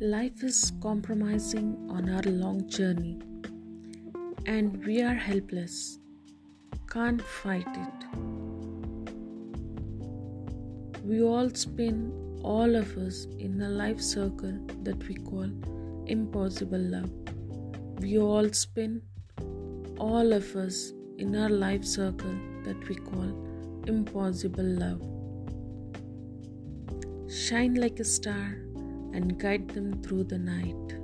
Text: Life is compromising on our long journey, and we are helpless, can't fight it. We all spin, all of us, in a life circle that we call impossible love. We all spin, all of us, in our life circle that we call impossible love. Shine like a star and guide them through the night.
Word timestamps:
Life 0.00 0.42
is 0.42 0.72
compromising 0.82 1.88
on 1.88 2.10
our 2.10 2.22
long 2.22 2.68
journey, 2.68 3.20
and 4.44 4.84
we 4.84 5.00
are 5.02 5.14
helpless, 5.14 6.00
can't 6.90 7.22
fight 7.22 7.68
it. 7.68 8.06
We 11.04 11.22
all 11.22 11.48
spin, 11.50 12.12
all 12.42 12.74
of 12.74 12.96
us, 12.96 13.26
in 13.38 13.62
a 13.62 13.68
life 13.68 14.00
circle 14.00 14.58
that 14.82 15.06
we 15.06 15.14
call 15.14 15.48
impossible 16.06 16.80
love. 16.80 17.12
We 18.00 18.18
all 18.18 18.52
spin, 18.52 19.00
all 19.96 20.32
of 20.32 20.56
us, 20.56 20.92
in 21.18 21.36
our 21.36 21.50
life 21.50 21.84
circle 21.84 22.36
that 22.64 22.88
we 22.88 22.96
call 22.96 23.84
impossible 23.86 24.64
love. 24.64 25.00
Shine 27.30 27.74
like 27.74 28.00
a 28.00 28.04
star 28.04 28.63
and 29.14 29.38
guide 29.38 29.68
them 29.68 30.02
through 30.02 30.24
the 30.24 30.38
night. 30.38 31.03